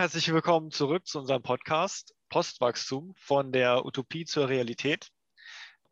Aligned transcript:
Herzlich 0.00 0.32
willkommen 0.32 0.70
zurück 0.70 1.06
zu 1.06 1.18
unserem 1.18 1.42
Podcast 1.42 2.14
Postwachstum 2.30 3.12
von 3.18 3.52
der 3.52 3.84
Utopie 3.84 4.24
zur 4.24 4.48
Realität. 4.48 5.10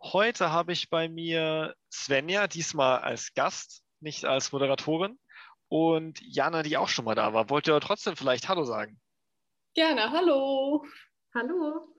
Heute 0.00 0.50
habe 0.50 0.72
ich 0.72 0.88
bei 0.88 1.10
mir 1.10 1.74
Svenja, 1.92 2.46
diesmal 2.46 3.00
als 3.00 3.34
Gast, 3.34 3.82
nicht 4.00 4.24
als 4.24 4.50
Moderatorin, 4.50 5.18
und 5.68 6.22
Jana, 6.22 6.62
die 6.62 6.78
auch 6.78 6.88
schon 6.88 7.04
mal 7.04 7.16
da 7.16 7.34
war. 7.34 7.50
Wollt 7.50 7.68
ihr 7.68 7.78
trotzdem 7.80 8.16
vielleicht 8.16 8.48
Hallo 8.48 8.64
sagen? 8.64 8.98
Gerne, 9.74 10.10
hallo. 10.10 10.86
Hallo. 11.34 11.94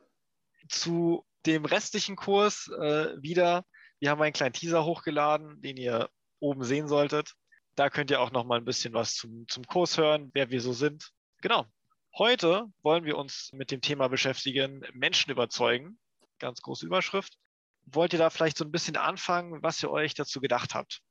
Zu 0.67 1.23
dem 1.45 1.63
restlichen 1.63 2.15
Kurs 2.15 2.70
äh, 2.70 3.21
wieder. 3.21 3.65
Wir 3.99 4.09
haben 4.09 4.21
einen 4.23 4.34
kleinen 4.34 4.53
Teaser 4.53 4.84
hochgeladen, 4.84 5.62
den 5.62 5.77
ihr 5.77 6.09
oben 6.39 6.63
sehen 6.63 6.87
solltet. 6.87 7.35
Da 7.76 7.91
könnt 7.91 8.09
ihr 8.09 8.20
auch 8.20 8.31
noch 8.31 8.45
mal 8.45 8.57
ein 8.57 8.65
bisschen 8.65 8.95
was 8.95 9.13
zum, 9.13 9.48
zum 9.48 9.63
Kurs 9.65 9.99
hören, 9.99 10.31
wer 10.34 10.49
wir 10.49 10.59
so 10.59 10.73
sind. 10.73 11.12
Genau. 11.41 11.67
Heute 12.18 12.68
wollen 12.81 13.05
wir 13.05 13.18
uns 13.18 13.52
mit 13.54 13.72
dem 13.72 13.81
Thema 13.81 14.08
beschäftigen, 14.08 14.84
Menschen 14.94 15.31
überzeugen. 15.31 15.98
Ganz 16.40 16.62
große 16.62 16.85
Überschrift. 16.85 17.38
Wollt 17.85 18.13
ihr 18.13 18.20
da 18.20 18.30
vielleicht 18.30 18.58
so 18.58 18.66
ein 18.66 18.72
bisschen 18.72 18.98
anfangen, 18.98 19.63
was 19.63 19.82
ihr 19.84 19.91
euch 19.91 20.13
dazu 20.13 20.41
gedacht 20.41 20.76
habt? 20.76 21.02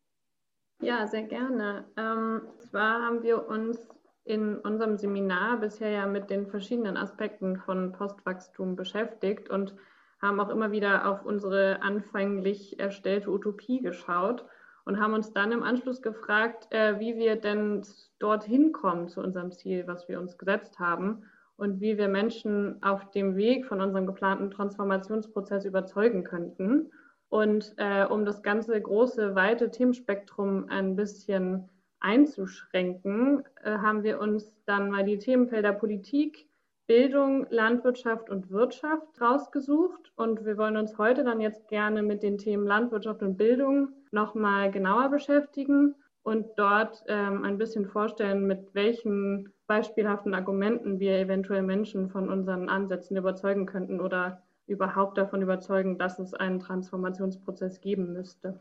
Ja, 0.81 1.07
sehr 1.07 1.25
gerne. 1.25 1.91
Ähm, 1.97 2.43
zwar 2.59 3.03
haben 3.03 3.23
wir 3.23 3.49
uns 3.49 3.79
in 4.25 4.59
unserem 4.59 4.99
Seminar 4.99 5.59
bisher 5.59 5.91
ja 5.91 6.07
mit 6.07 6.31
den 6.31 6.47
verschiedenen 6.47 6.97
Aspekten 6.97 7.57
von 7.57 7.93
Postwachstum 7.93 8.77
beschäftigt 8.77 9.49
und 9.49 9.75
haben 10.21 10.41
auch 10.41 10.51
immer 10.51 10.71
wieder 10.71 11.09
auf 11.09 11.25
unsere 11.25 11.81
anfänglich 11.83 12.79
erstellte 12.79 13.31
Utopie 13.31 13.81
geschaut 13.81 14.45
und 14.89 14.99
haben 14.99 15.13
uns 15.13 15.35
dann 15.35 15.53
im 15.53 15.63
Anschluss 15.63 16.01
gefragt, 16.01 16.67
äh, 16.71 16.99
wie 16.99 17.15
wir 17.17 17.37
denn 17.37 17.83
dorthin 18.19 18.73
kommen 18.73 19.07
zu 19.09 19.21
unserem 19.21 19.53
Ziel, 19.53 19.87
was 19.87 20.09
wir 20.09 20.19
uns 20.19 20.39
gesetzt 20.39 20.79
haben 20.79 21.25
und 21.59 21.83
wie 21.83 21.99
wir 21.99 22.09
Menschen 22.09 22.83
auf 22.83 23.11
dem 23.11 23.37
Weg 23.37 23.67
von 23.67 23.83
unserem 23.83 24.07
geplanten 24.07 24.51
Transformationsprozess 24.51 25.67
überzeugen 25.67 26.25
könnten. 26.25 26.91
Und 27.29 27.75
äh, 27.77 28.07
um 28.07 28.25
das 28.25 28.43
ganze 28.43 28.81
große, 28.81 29.35
weite 29.35 29.71
Themenspektrum 29.71 30.71
ein 30.71 30.97
bisschen 30.97 31.69
einzuschränken, 32.01 33.45
äh, 33.63 33.73
haben 33.73 34.03
wir 34.05 34.19
uns 34.21 34.57
dann 34.65 34.91
mal 34.91 35.05
die 35.05 35.19
Themenfelder 35.19 35.75
Politik, 35.75 36.48
Bildung, 36.89 37.47
Landwirtschaft 37.51 38.31
und 38.31 38.51
Wirtschaft 38.51 39.21
rausgesucht. 39.21 40.11
Und 40.17 40.47
wir 40.47 40.57
wollen 40.57 40.79
uns 40.79 40.97
heute 40.97 41.23
dann 41.23 41.41
jetzt 41.41 41.69
gerne 41.69 42.03
mit 42.03 42.23
den 42.23 42.39
Themen 42.39 42.67
Landwirtschaft 42.67 43.23
und 43.23 43.37
Bildung 43.37 43.91
nochmal 44.11 44.71
genauer 44.71 45.11
beschäftigen 45.11 45.95
und 46.23 46.47
dort 46.57 47.05
ähm, 47.07 47.45
ein 47.45 47.59
bisschen 47.59 47.87
vorstellen, 47.87 48.47
mit 48.47 48.75
welchen 48.75 49.53
beispielhaften 49.67 50.35
Argumenten 50.35 50.99
wir 50.99 51.19
eventuell 51.19 51.63
Menschen 51.63 52.09
von 52.09 52.31
unseren 52.31 52.71
Ansätzen 52.71 53.19
überzeugen 53.19 53.67
könnten 53.67 54.01
oder 54.01 54.43
überhaupt 54.67 55.19
davon 55.19 55.43
überzeugen, 55.43 55.99
dass 55.99 56.19
es 56.19 56.33
einen 56.33 56.59
Transformationsprozess 56.59 57.83
geben 57.83 58.15
müsste. 58.15 58.61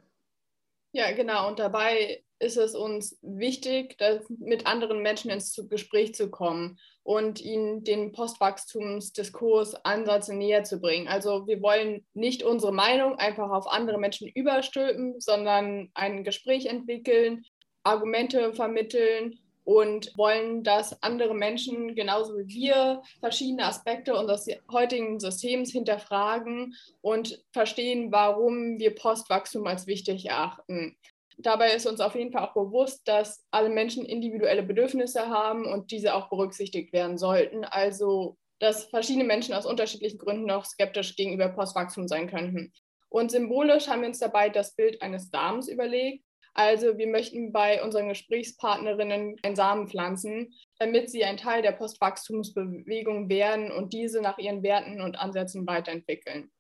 Ja, 0.92 1.14
genau. 1.14 1.48
Und 1.48 1.60
dabei 1.60 2.24
ist 2.40 2.58
es 2.58 2.76
uns 2.76 3.18
wichtig, 3.22 3.98
mit 4.40 4.68
anderen 4.68 5.02
Menschen 5.02 5.32
ins 5.32 5.60
Gespräch 5.70 6.14
zu 6.16 6.30
kommen 6.30 6.78
und 7.04 7.42
ihnen 7.42 7.84
den 7.84 8.12
Postwachstumsdiskurs 8.12 9.86
Ansätze 9.86 10.36
näher 10.36 10.64
zu 10.64 10.80
bringen. 10.80 11.08
Also 11.08 11.48
wir 11.48 11.62
wollen 11.62 12.06
nicht 12.14 12.44
unsere 12.44 12.74
Meinung 12.74 13.16
einfach 13.16 13.50
auf 13.50 13.68
andere 13.68 13.98
Menschen 13.98 14.28
überstülpen, 14.28 15.20
sondern 15.20 15.90
ein 15.94 16.24
Gespräch 16.24 16.68
entwickeln, 16.68 17.46
Argumente 17.84 18.54
vermitteln 18.54 19.40
und 19.64 20.18
wollen, 20.18 20.64
dass 20.64 21.02
andere 21.04 21.34
Menschen 21.34 21.94
genauso 21.94 22.38
wie 22.38 22.48
wir 22.48 23.02
verschiedene 23.20 23.66
Aspekte 23.66 24.16
unseres 24.16 24.48
heutigen 24.72 25.20
Systems 25.20 25.72
hinterfragen 25.72 26.74
und 27.02 27.44
verstehen, 27.52 28.12
warum 28.12 28.80
wir 28.80 28.96
Postwachstum 28.96 29.68
als 29.68 29.86
wichtig 29.86 30.26
erachten. 30.26 30.96
Dabei 31.38 31.74
ist 31.74 31.86
uns 31.86 32.00
auf 32.00 32.16
jeden 32.16 32.32
Fall 32.32 32.44
auch 32.44 32.54
bewusst, 32.54 33.08
dass 33.08 33.46
alle 33.52 33.70
Menschen 33.70 34.06
individuelle 34.06 34.64
Bedürfnisse 34.64 35.30
haben 35.30 35.66
und 35.66 35.92
diese 35.92 36.16
auch 36.16 36.30
berücksichtigt 36.30 36.92
werden 36.94 37.18
sollten. 37.18 37.64
Also, 37.64 38.38
dass 38.60 38.86
verschiedene 38.86 39.24
Menschen 39.24 39.54
aus 39.54 39.68
unterschiedlichen 39.68 40.18
Gründen 40.18 40.46
noch 40.46 40.66
skeptisch 40.66 41.16
gegenüber 41.16 41.50
Postwachstum 41.50 42.08
sein 42.08 42.28
könnten. 42.28 42.74
Und 43.10 43.32
symbolisch 43.32 43.88
haben 43.88 44.02
wir 44.02 44.08
uns 44.08 44.20
dabei 44.20 44.50
das 44.50 44.76
Bild 44.76 45.02
eines 45.02 45.30
Samens 45.30 45.68
überlegt. 45.68 46.24
Also 46.54 46.98
wir 46.98 47.06
möchten 47.06 47.52
bei 47.54 47.84
unseren 47.84 48.10
Gesprächspartnerinnen 48.10 49.36
einen 49.44 49.56
Samen 49.56 49.88
pflanzen, 49.88 50.56
damit 50.80 51.12
sie 51.12 51.24
ein 51.24 51.38
Teil 51.38 51.62
der 51.62 51.72
Postwachstumsbewegung 51.72 53.30
werden 53.30 53.72
und 53.72 53.94
diese 53.94 54.22
nach 54.24 54.40
ihren 54.40 54.64
Werten 54.64 55.02
und 55.02 55.20
Ansätzen 55.20 55.68
weiterentwickeln. 55.68 56.52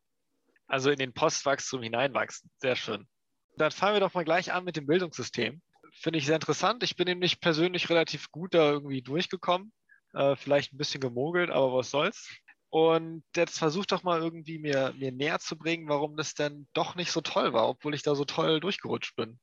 Also 0.67 0.91
in 0.91 0.99
den 0.99 1.13
Postwachstum 1.13 1.81
hineinwachsen. 1.81 2.51
Sehr 2.59 2.75
schön. 2.75 3.07
Dann 3.57 3.71
fangen 3.71 3.95
wir 3.95 3.99
doch 3.99 4.13
mal 4.13 4.23
gleich 4.23 4.53
an 4.53 4.63
mit 4.63 4.75
dem 4.75 4.85
Bildungssystem. 4.85 5.61
Finde 5.91 6.19
ich 6.19 6.25
sehr 6.27 6.35
interessant. 6.35 6.83
Ich 6.83 6.95
bin 6.95 7.05
nämlich 7.05 7.41
persönlich 7.41 7.89
relativ 7.89 8.31
gut 8.31 8.53
da 8.53 8.71
irgendwie 8.71 9.01
durchgekommen. 9.01 9.73
Äh, 10.13 10.35
vielleicht 10.35 10.73
ein 10.73 10.77
bisschen 10.77 11.01
gemogelt, 11.01 11.49
aber 11.49 11.73
was 11.73 11.89
soll's. 11.89 12.29
Und 12.69 13.23
jetzt 13.35 13.57
versucht 13.57 13.91
doch 13.91 14.03
mal 14.03 14.21
irgendwie 14.21 14.59
mir, 14.59 14.93
mir 14.97 15.11
näher 15.11 15.39
zu 15.39 15.57
bringen, 15.57 15.89
warum 15.89 16.17
das 16.17 16.33
denn 16.33 16.67
doch 16.73 16.95
nicht 16.95 17.11
so 17.11 17.21
toll 17.21 17.53
war, 17.53 17.67
obwohl 17.69 17.95
ich 17.95 18.03
da 18.03 18.13
so 18.13 18.25
toll 18.25 18.59
durchgerutscht 18.59 19.15
bin. 19.15 19.39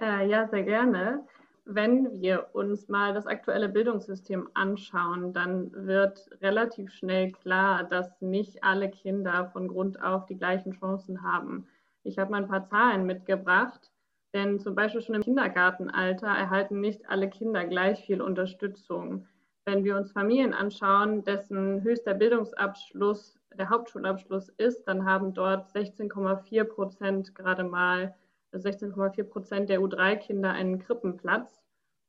Äh, 0.00 0.28
ja, 0.28 0.48
sehr 0.48 0.62
gerne. 0.62 1.26
Wenn 1.64 2.10
wir 2.22 2.54
uns 2.54 2.88
mal 2.88 3.12
das 3.12 3.26
aktuelle 3.26 3.68
Bildungssystem 3.68 4.48
anschauen, 4.54 5.34
dann 5.34 5.70
wird 5.72 6.30
relativ 6.40 6.90
schnell 6.92 7.32
klar, 7.32 7.84
dass 7.84 8.22
nicht 8.22 8.64
alle 8.64 8.90
Kinder 8.90 9.50
von 9.52 9.68
Grund 9.68 10.00
auf 10.02 10.24
die 10.24 10.38
gleichen 10.38 10.72
Chancen 10.72 11.22
haben. 11.22 11.66
Ich 12.02 12.18
habe 12.18 12.30
mal 12.30 12.42
ein 12.42 12.48
paar 12.48 12.64
Zahlen 12.64 13.06
mitgebracht, 13.06 13.90
denn 14.34 14.60
zum 14.60 14.74
Beispiel 14.74 15.02
schon 15.02 15.14
im 15.14 15.22
Kindergartenalter 15.22 16.26
erhalten 16.26 16.80
nicht 16.80 17.08
alle 17.08 17.28
Kinder 17.28 17.64
gleich 17.64 18.04
viel 18.04 18.20
Unterstützung. 18.20 19.26
Wenn 19.64 19.84
wir 19.84 19.96
uns 19.96 20.12
Familien 20.12 20.54
anschauen, 20.54 21.24
dessen 21.24 21.82
höchster 21.82 22.14
Bildungsabschluss 22.14 23.38
der 23.54 23.68
Hauptschulabschluss 23.68 24.48
ist, 24.56 24.84
dann 24.84 25.04
haben 25.04 25.34
dort 25.34 25.70
16,4 25.74 26.64
Prozent 26.64 27.34
gerade 27.34 27.64
mal 27.64 28.14
16,4 28.54 29.24
Prozent 29.24 29.68
der 29.68 29.80
U3-Kinder 29.80 30.50
einen 30.50 30.78
Krippenplatz. 30.78 31.62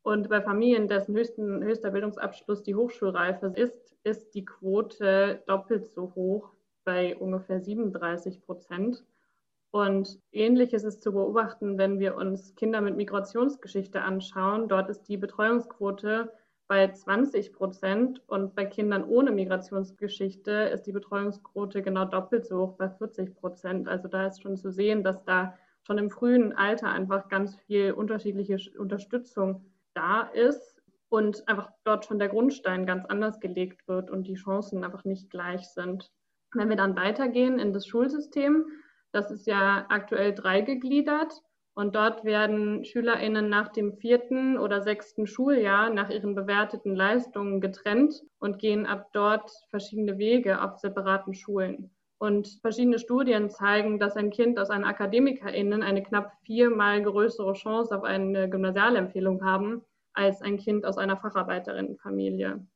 Und 0.04 0.30
bei 0.30 0.42
Familien, 0.42 0.88
dessen 0.88 1.16
höchsten, 1.16 1.62
höchster 1.64 1.92
Bildungsabschluss 1.92 2.64
die 2.64 2.76
Hochschulreife 2.76 3.48
ist, 3.48 3.96
ist 4.04 4.34
die 4.34 4.46
Quote 4.46 5.44
doppelt 5.46 5.90
so 5.90 6.14
hoch 6.16 6.54
bei 6.86 7.18
ungefähr 7.18 7.60
37 7.60 8.42
Prozent. 8.42 9.04
Und 9.72 10.20
ähnlich 10.32 10.74
ist 10.74 11.02
zu 11.02 11.12
beobachten, 11.12 11.78
wenn 11.78 12.00
wir 12.00 12.16
uns 12.16 12.56
Kinder 12.56 12.82
mit 12.82 12.96
Migrationsgeschichte 12.96 14.02
anschauen. 14.02 14.68
Dort 14.68 14.90
ist 14.90 15.04
die 15.04 15.18
Betreuungsquote 15.18 16.32
bei 16.68 16.92
20 16.92 17.54
Prozent 17.54 18.22
und 18.28 18.56
bei 18.56 18.66
Kindern 18.66 19.04
ohne 19.04 19.32
Migrationsgeschichte 19.32 20.52
ist 20.52 20.84
die 20.84 20.92
Betreuungsquote 20.92 21.82
genau 21.82 22.06
doppelt 22.06 22.46
so 22.46 22.60
hoch 22.60 22.78
bei 22.78 22.90
40 22.90 23.36
Prozent. 23.36 23.88
Also 23.88 24.08
da 24.08 24.28
ist 24.28 24.42
schon 24.42 24.58
zu 24.58 24.72
sehen, 24.72 25.04
dass 25.04 25.24
da 25.24 25.56
schon 25.86 25.98
im 25.98 26.12
frühen 26.12 26.54
Alter 26.54 26.90
einfach 26.90 27.28
ganz 27.28 27.56
viel 27.56 27.92
unterschiedliche 27.92 28.58
Unterstützung 28.78 29.66
da 29.94 30.22
ist 30.22 30.80
und 31.10 31.48
einfach 31.48 31.72
dort 31.84 32.06
schon 32.06 32.20
der 32.20 32.30
Grundstein 32.30 32.86
ganz 32.86 33.06
anders 33.06 33.40
gelegt 33.40 33.88
wird 33.88 34.12
und 34.12 34.28
die 34.28 34.36
Chancen 34.36 34.84
einfach 34.84 35.06
nicht 35.06 35.32
gleich 35.32 35.68
sind. 35.70 36.12
Wenn 36.54 36.70
wir 36.70 36.76
dann 36.76 36.96
weitergehen 36.96 37.58
in 37.58 37.74
das 37.74 37.88
Schulsystem, 37.88 38.66
das 39.12 39.32
ist 39.32 39.48
ja 39.48 39.86
aktuell 39.90 40.34
dreigegliedert 40.34 41.42
und 41.74 41.96
dort 41.96 42.26
werden 42.26 42.84
SchülerInnen 42.84 43.48
nach 43.48 43.70
dem 43.70 43.94
vierten 43.94 44.58
oder 44.58 44.82
sechsten 44.82 45.28
Schuljahr 45.28 45.90
nach 45.90 46.10
ihren 46.10 46.36
bewerteten 46.36 46.96
Leistungen 46.96 47.62
getrennt 47.62 48.22
und 48.40 48.60
gehen 48.60 48.86
ab 48.86 49.12
dort 49.14 49.50
verschiedene 49.70 50.18
Wege 50.18 50.62
auf 50.62 50.78
separaten 50.78 51.34
Schulen. 51.34 51.96
Und 52.18 52.60
verschiedene 52.62 53.00
Studien 53.00 53.50
zeigen, 53.50 53.98
dass 53.98 54.18
ein 54.18 54.30
Kind 54.30 54.60
aus 54.60 54.70
einer 54.70 54.88
AkademikerInnen 54.88 55.82
eine 55.82 56.04
knapp 56.04 56.34
viermal 56.44 57.02
größere 57.02 57.54
Chance 57.54 57.96
auf 57.96 58.04
eine 58.04 58.50
Gymnasialempfehlung 58.50 59.42
haben, 59.46 59.82
als 60.12 60.42
ein 60.42 60.58
Kind 60.58 60.86
aus 60.86 60.98
einer 60.98 61.16
Facharbeiterinnenfamilie. 61.16 62.68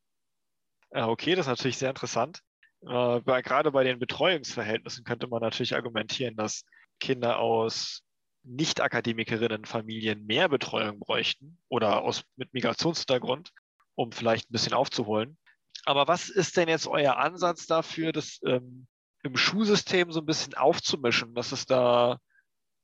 Okay, 0.92 1.36
das 1.36 1.48
ist 1.48 1.50
natürlich 1.50 1.78
sehr 1.78 1.90
interessant. 1.90 2.42
Äh, 2.88 3.22
gerade 3.42 3.72
bei 3.72 3.84
den 3.84 4.00
Betreuungsverhältnissen 4.00 5.04
könnte 5.04 5.28
man 5.28 5.42
natürlich 5.42 5.76
argumentieren, 5.76 6.36
dass 6.36 6.64
Kinder 7.00 7.40
aus 7.40 8.04
Nicht-Akademikerinnenfamilien 8.44 10.26
mehr 10.26 10.50
Betreuung 10.50 11.00
bräuchten 11.00 11.60
oder 11.70 12.02
aus, 12.02 12.24
mit 12.36 12.54
Migrationshintergrund, 12.54 13.52
um 13.96 14.12
vielleicht 14.12 14.50
ein 14.50 14.54
bisschen 14.54 14.74
aufzuholen. 14.74 15.38
Aber 15.86 16.08
was 16.08 16.30
ist 16.30 16.58
denn 16.58 16.70
jetzt 16.70 16.88
euer 16.88 17.18
Ansatz 17.18 17.66
dafür, 17.68 18.12
dass 18.12 18.40
ähm, 18.46 18.88
im 19.24 19.38
Schulsystem 19.38 20.12
so 20.12 20.20
ein 20.20 20.26
bisschen 20.26 20.54
aufzumischen, 20.54 21.34
dass 21.34 21.52
es 21.52 21.66
da 21.66 22.20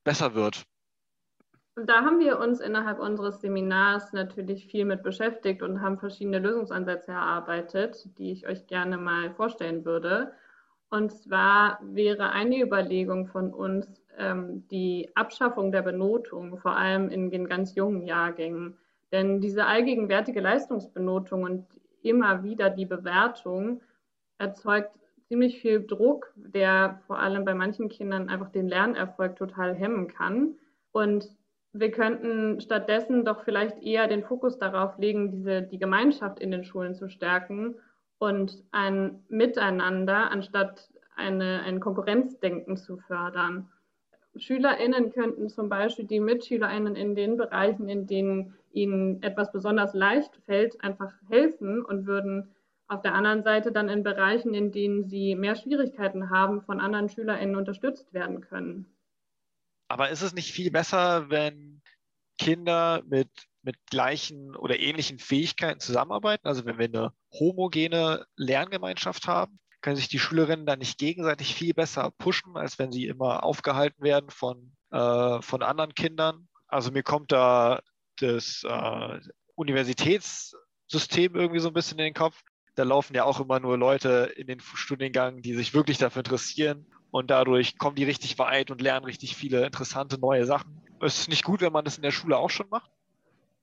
besser 0.04 0.34
wird? 0.34 0.66
Da 1.86 2.04
haben 2.04 2.20
wir 2.20 2.40
uns 2.40 2.60
innerhalb 2.60 3.00
unseres 3.00 3.42
Seminars 3.42 4.12
natürlich 4.12 4.66
viel 4.68 4.86
mit 4.86 5.04
beschäftigt 5.04 5.62
und 5.62 5.82
haben 5.82 6.00
verschiedene 6.00 6.40
Lösungsansätze 6.40 7.12
erarbeitet, 7.12 8.08
die 8.18 8.32
ich 8.32 8.48
euch 8.48 8.68
gerne 8.68 8.98
mal 8.98 9.32
vorstellen 9.32 9.86
würde. 9.86 10.34
Und 10.90 11.12
zwar 11.12 11.80
wäre 11.84 12.32
eine 12.32 12.62
Überlegung 12.62 13.28
von 13.28 13.54
uns 13.54 14.02
ähm, 14.18 14.68
die 14.70 15.10
Abschaffung 15.16 15.72
der 15.72 15.84
Benotung, 15.84 16.58
vor 16.58 16.76
allem 16.76 17.10
in 17.10 17.30
den 17.30 17.48
ganz 17.48 17.76
jungen 17.76 18.04
Jahrgängen. 18.04 18.78
Denn 19.12 19.40
diese 19.40 19.66
allgegenwärtige 19.66 20.42
Leistungsbenotung 20.42 21.44
und 21.44 21.66
immer 22.02 22.44
wieder 22.44 22.70
die 22.70 22.86
Bewertung 22.86 23.82
erzeugt 24.38 24.92
ziemlich 25.28 25.62
viel 25.62 25.86
Druck, 25.86 26.34
der 26.36 27.02
vor 27.06 27.20
allem 27.20 27.46
bei 27.46 27.54
manchen 27.54 27.90
Kindern 27.90 28.30
einfach 28.30 28.50
den 28.50 28.68
Lernerfolg 28.68 29.36
total 29.36 29.76
hemmen 29.76 30.08
kann. 30.08 30.56
Und 30.92 31.30
wir 31.74 31.92
könnten 31.92 32.60
stattdessen 32.62 33.26
doch 33.26 33.44
vielleicht 33.44 33.82
eher 33.84 34.08
den 34.08 34.24
Fokus 34.24 34.58
darauf 34.58 34.98
legen, 34.98 35.32
diese, 35.32 35.62
die 35.62 35.78
Gemeinschaft 35.78 36.40
in 36.40 36.52
den 36.52 36.64
Schulen 36.64 36.96
zu 36.96 37.10
stärken 37.10 37.76
und 38.18 38.64
ein 38.72 39.24
Miteinander 39.30 40.32
anstatt 40.32 40.90
eine, 41.16 41.62
ein 41.64 41.80
Konkurrenzdenken 41.80 42.78
zu 42.78 42.98
fördern. 42.98 43.70
SchülerInnen 44.36 45.12
könnten 45.12 45.50
zum 45.50 45.70
Beispiel 45.70 46.06
die 46.06 46.20
MitschülerInnen 46.20 46.96
in 46.96 47.16
den 47.16 47.38
Bereichen, 47.38 47.90
in 47.90 48.08
denen 48.08 48.56
ihnen 48.72 49.22
etwas 49.22 49.52
besonders 49.52 49.94
leicht 49.94 50.36
fällt, 50.46 50.82
einfach 50.84 51.12
helfen 51.28 51.84
und 51.84 52.06
würden 52.06 52.50
auf 52.88 53.02
der 53.02 53.14
anderen 53.14 53.44
Seite 53.44 53.72
dann 53.72 53.90
in 53.90 54.04
Bereichen, 54.04 54.54
in 54.54 54.72
denen 54.72 55.04
sie 55.04 55.36
mehr 55.36 55.56
Schwierigkeiten 55.56 56.30
haben, 56.30 56.62
von 56.62 56.80
anderen 56.80 57.10
SchülerInnen 57.10 57.56
unterstützt 57.56 58.14
werden 58.14 58.42
können. 58.42 58.86
Aber 59.90 60.10
ist 60.10 60.22
es 60.22 60.34
nicht 60.34 60.52
viel 60.52 60.72
besser, 60.72 61.30
wenn 61.30 61.82
Kinder 62.38 63.02
mit, 63.08 63.30
mit 63.64 63.76
gleichen 63.90 64.56
oder 64.56 64.80
ähnlichen 64.80 65.18
Fähigkeiten 65.18 65.80
zusammenarbeiten? 65.80 66.48
Also 66.48 66.66
wenn 66.66 66.78
wir 66.78 66.86
eine 66.86 67.14
homogene 67.34 68.26
Lerngemeinschaft 68.36 69.28
haben, 69.28 69.60
können 69.82 69.96
sich 69.96 70.08
die 70.08 70.20
Schülerinnen 70.20 70.68
dann 70.68 70.80
nicht 70.80 71.00
gegenseitig 71.00 71.56
viel 71.56 71.74
besser 71.74 72.12
pushen, 72.18 72.56
als 72.56 72.78
wenn 72.78 72.92
sie 72.92 73.08
immer 73.08 73.44
aufgehalten 73.44 74.04
werden 74.04 74.30
von, 74.30 74.76
äh, 74.92 75.42
von 75.42 75.64
anderen 75.64 75.96
Kindern. 75.96 76.48
Also 76.68 76.92
mir 76.92 77.04
kommt 77.04 77.32
da 77.32 77.82
das 78.18 78.64
äh, 78.64 79.20
Universitätssystem 79.56 81.36
irgendwie 81.36 81.60
so 81.60 81.70
ein 81.70 81.74
bisschen 81.74 81.98
in 81.98 82.06
den 82.06 82.14
Kopf. 82.14 82.40
Da 82.76 82.84
laufen 82.84 83.16
ja 83.16 83.24
auch 83.24 83.40
immer 83.40 83.60
nur 83.60 83.78
Leute 83.78 84.32
in 84.36 84.46
den 84.46 84.60
Studiengang, 84.60 85.42
die 85.42 85.56
sich 85.56 85.74
wirklich 85.74 85.98
dafür 85.98 86.20
interessieren 86.20 86.86
und 87.12 87.30
dadurch 87.30 87.78
kommen 87.78 87.96
die 87.96 88.04
richtig 88.04 88.38
weit 88.40 88.72
und 88.72 88.82
lernen 88.82 89.06
richtig 89.06 89.36
viele 89.36 89.66
interessante 89.66 90.20
neue 90.20 90.46
Sachen. 90.46 90.82
Ist 91.02 91.20
es 91.20 91.28
nicht 91.28 91.44
gut, 91.44 91.62
wenn 91.62 91.74
man 91.74 91.86
das 91.86 91.98
in 91.98 92.04
der 92.04 92.12
Schule 92.12 92.38
auch 92.38 92.50
schon 92.50 92.68
macht? 92.70 92.92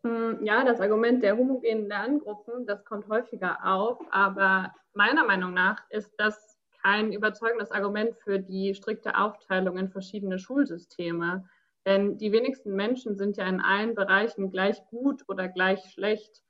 Hm, 0.04 0.44
ja, 0.44 0.64
das 0.64 0.80
Argument 0.80 1.22
der 1.22 1.36
homogenen 1.36 1.88
Lerngruppen, 1.88 2.66
das 2.66 2.84
kommt 2.84 3.08
häufiger 3.08 3.58
auf, 3.64 3.98
aber 4.10 4.74
meiner 4.94 5.24
Meinung 5.24 5.52
nach 5.52 5.82
ist 5.90 6.14
das 6.18 6.56
kein 6.82 7.12
überzeugendes 7.12 7.72
Argument 7.72 8.14
für 8.22 8.38
die 8.38 8.74
strikte 8.74 9.18
Aufteilung 9.18 9.76
in 9.76 9.88
verschiedene 9.88 10.38
Schulsysteme. 10.38 11.48
Denn 11.84 12.16
die 12.18 12.32
wenigsten 12.32 12.74
Menschen 12.74 13.16
sind 13.16 13.36
ja 13.36 13.46
in 13.46 13.60
allen 13.60 13.94
Bereichen 13.94 14.50
gleich 14.50 14.84
gut 14.86 15.24
oder 15.28 15.48
gleich 15.48 15.80
schlecht. 15.92 16.42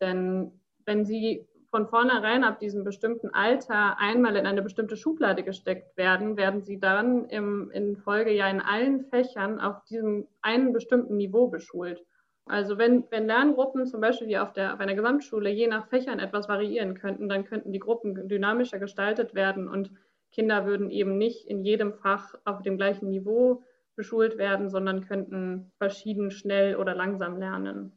Denn 0.00 0.60
wenn 0.84 1.04
sie 1.04 1.46
von 1.70 1.86
vornherein 1.86 2.44
ab 2.44 2.58
diesem 2.60 2.82
bestimmten 2.82 3.28
Alter 3.34 3.98
einmal 3.98 4.36
in 4.36 4.46
eine 4.46 4.62
bestimmte 4.62 4.96
Schublade 4.96 5.42
gesteckt 5.42 5.96
werden, 5.96 6.36
werden 6.36 6.62
sie 6.62 6.80
dann 6.80 7.26
im, 7.26 7.70
in 7.70 7.96
Folge 7.96 8.32
ja 8.32 8.48
in 8.48 8.60
allen 8.60 9.04
Fächern 9.04 9.60
auf 9.60 9.84
diesem 9.84 10.26
einen 10.40 10.72
bestimmten 10.72 11.16
Niveau 11.16 11.48
beschult. 11.48 12.02
Also 12.46 12.78
wenn, 12.78 13.04
wenn 13.10 13.26
Lerngruppen 13.26 13.86
zum 13.86 14.00
Beispiel 14.00 14.28
wie 14.28 14.38
auf, 14.38 14.54
der, 14.54 14.72
auf 14.72 14.80
einer 14.80 14.94
Gesamtschule 14.94 15.50
je 15.50 15.66
nach 15.66 15.88
Fächern 15.88 16.18
etwas 16.18 16.48
variieren 16.48 16.94
könnten, 16.94 17.28
dann 17.28 17.44
könnten 17.44 17.72
die 17.72 17.78
Gruppen 17.78 18.28
dynamischer 18.28 18.78
gestaltet 18.78 19.34
werden 19.34 19.68
und 19.68 19.90
Kinder 20.32 20.64
würden 20.64 20.90
eben 20.90 21.18
nicht 21.18 21.46
in 21.46 21.62
jedem 21.62 21.92
Fach 21.92 22.34
auf 22.46 22.62
dem 22.62 22.78
gleichen 22.78 23.10
Niveau 23.10 23.62
beschult 23.96 24.38
werden, 24.38 24.70
sondern 24.70 25.06
könnten 25.06 25.70
verschieden 25.76 26.30
schnell 26.30 26.76
oder 26.76 26.94
langsam 26.94 27.38
lernen. 27.38 27.92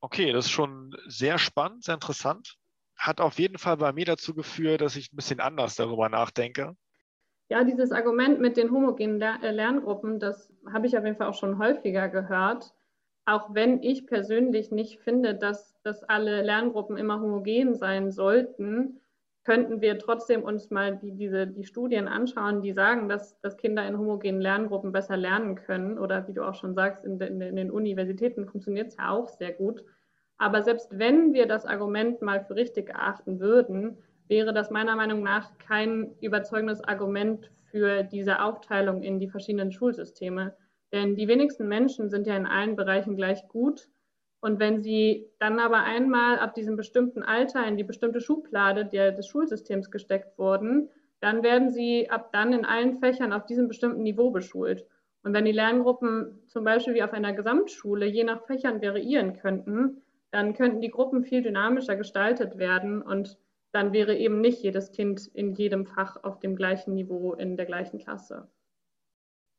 Okay, 0.00 0.32
das 0.32 0.46
ist 0.46 0.50
schon 0.52 0.94
sehr 1.06 1.38
spannend, 1.38 1.84
sehr 1.84 1.94
interessant 1.94 2.58
hat 2.96 3.20
auf 3.20 3.38
jeden 3.38 3.58
Fall 3.58 3.76
bei 3.76 3.92
mir 3.92 4.04
dazu 4.04 4.34
geführt, 4.34 4.80
dass 4.80 4.96
ich 4.96 5.12
ein 5.12 5.16
bisschen 5.16 5.40
anders 5.40 5.76
darüber 5.76 6.08
nachdenke. 6.08 6.76
Ja, 7.48 7.64
dieses 7.64 7.92
Argument 7.92 8.40
mit 8.40 8.56
den 8.56 8.70
homogenen 8.70 9.20
äh, 9.20 9.50
Lerngruppen, 9.50 10.18
das 10.18 10.52
habe 10.72 10.86
ich 10.86 10.96
auf 10.96 11.04
jeden 11.04 11.16
Fall 11.16 11.26
auch 11.26 11.38
schon 11.38 11.58
häufiger 11.58 12.08
gehört. 12.08 12.72
Auch 13.24 13.54
wenn 13.54 13.82
ich 13.82 14.06
persönlich 14.06 14.70
nicht 14.70 15.00
finde, 15.00 15.34
dass, 15.34 15.80
dass 15.82 16.02
alle 16.02 16.42
Lerngruppen 16.42 16.96
immer 16.96 17.20
homogen 17.20 17.74
sein 17.74 18.10
sollten, 18.10 19.00
könnten 19.44 19.80
wir 19.80 19.98
trotzdem 19.98 20.42
uns 20.44 20.70
mal 20.70 20.96
die, 20.96 21.12
diese, 21.12 21.46
die 21.46 21.64
Studien 21.64 22.08
anschauen, 22.08 22.62
die 22.62 22.72
sagen, 22.72 23.08
dass, 23.08 23.38
dass 23.40 23.56
Kinder 23.56 23.86
in 23.86 23.98
homogenen 23.98 24.40
Lerngruppen 24.40 24.92
besser 24.92 25.16
lernen 25.16 25.56
können. 25.56 25.98
Oder 25.98 26.26
wie 26.28 26.32
du 26.32 26.44
auch 26.44 26.54
schon 26.54 26.74
sagst, 26.74 27.04
in, 27.04 27.20
in, 27.20 27.40
in 27.40 27.56
den 27.56 27.70
Universitäten 27.70 28.46
funktioniert 28.46 28.88
es 28.88 28.96
ja 28.96 29.10
auch 29.10 29.28
sehr 29.28 29.52
gut. 29.52 29.84
Aber 30.42 30.64
selbst 30.64 30.88
wenn 30.98 31.32
wir 31.34 31.46
das 31.46 31.64
Argument 31.64 32.20
mal 32.20 32.40
für 32.40 32.56
richtig 32.56 32.88
erachten 32.88 33.38
würden, 33.38 33.96
wäre 34.26 34.52
das 34.52 34.72
meiner 34.72 34.96
Meinung 34.96 35.22
nach 35.22 35.56
kein 35.58 36.16
überzeugendes 36.20 36.82
Argument 36.82 37.48
für 37.70 38.02
diese 38.02 38.42
Aufteilung 38.42 39.04
in 39.04 39.20
die 39.20 39.28
verschiedenen 39.28 39.70
Schulsysteme. 39.70 40.56
Denn 40.90 41.14
die 41.14 41.28
wenigsten 41.28 41.68
Menschen 41.68 42.10
sind 42.10 42.26
ja 42.26 42.36
in 42.36 42.46
allen 42.46 42.74
Bereichen 42.74 43.14
gleich 43.14 43.46
gut. 43.46 43.88
Und 44.40 44.58
wenn 44.58 44.82
sie 44.82 45.30
dann 45.38 45.60
aber 45.60 45.84
einmal 45.84 46.40
ab 46.40 46.54
diesem 46.54 46.74
bestimmten 46.74 47.22
Alter 47.22 47.64
in 47.64 47.76
die 47.76 47.84
bestimmte 47.84 48.20
Schublade 48.20 48.86
des 48.86 49.28
Schulsystems 49.28 49.92
gesteckt 49.92 50.36
wurden, 50.38 50.88
dann 51.20 51.44
werden 51.44 51.70
sie 51.70 52.10
ab 52.10 52.32
dann 52.32 52.52
in 52.52 52.64
allen 52.64 52.98
Fächern 52.98 53.32
auf 53.32 53.46
diesem 53.46 53.68
bestimmten 53.68 54.02
Niveau 54.02 54.32
beschult. 54.32 54.84
Und 55.22 55.34
wenn 55.34 55.44
die 55.44 55.52
Lerngruppen 55.52 56.42
zum 56.48 56.64
Beispiel 56.64 56.94
wie 56.94 57.04
auf 57.04 57.12
einer 57.12 57.32
Gesamtschule 57.32 58.06
je 58.06 58.24
nach 58.24 58.44
Fächern 58.46 58.82
variieren 58.82 59.34
könnten, 59.38 60.02
dann 60.32 60.54
könnten 60.54 60.80
die 60.80 60.90
Gruppen 60.90 61.24
viel 61.24 61.42
dynamischer 61.42 61.94
gestaltet 61.94 62.58
werden 62.58 63.02
und 63.02 63.38
dann 63.70 63.92
wäre 63.92 64.16
eben 64.16 64.40
nicht 64.40 64.62
jedes 64.62 64.90
Kind 64.90 65.26
in 65.28 65.52
jedem 65.52 65.86
Fach 65.86 66.16
auf 66.24 66.40
dem 66.40 66.56
gleichen 66.56 66.94
Niveau 66.94 67.34
in 67.34 67.56
der 67.56 67.66
gleichen 67.66 67.98
Klasse. 67.98 68.50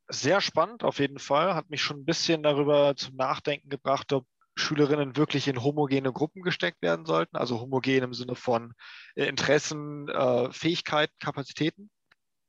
Sehr 0.09 0.41
spannend 0.41 0.83
auf 0.83 0.99
jeden 0.99 1.19
Fall, 1.19 1.55
hat 1.55 1.69
mich 1.69 1.81
schon 1.81 2.01
ein 2.01 2.05
bisschen 2.05 2.43
darüber 2.43 2.95
zum 2.95 3.15
Nachdenken 3.15 3.69
gebracht, 3.69 4.11
ob 4.13 4.25
Schülerinnen 4.55 5.15
wirklich 5.15 5.47
in 5.47 5.63
homogene 5.63 6.11
Gruppen 6.11 6.43
gesteckt 6.43 6.81
werden 6.81 7.05
sollten, 7.05 7.37
also 7.37 7.59
homogen 7.59 8.03
im 8.03 8.13
Sinne 8.13 8.35
von 8.35 8.73
äh, 9.15 9.25
Interessen, 9.25 10.07
äh, 10.09 10.51
Fähigkeiten, 10.51 11.13
Kapazitäten. 11.19 11.89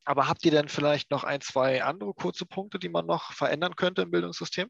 Aber 0.04 0.28
habt 0.28 0.45
ihr 0.45 0.50
denn 0.50 0.69
vielleicht 0.69 1.11
noch 1.11 1.25
ein, 1.25 1.40
zwei 1.40 1.83
andere 1.83 2.12
kurze 2.12 2.45
Punkte, 2.45 2.78
die 2.78 2.90
man 2.90 3.07
noch 3.07 3.33
verändern 3.33 3.76
könnte 3.76 4.02
im 4.02 4.11
Bildungssystem? 4.11 4.69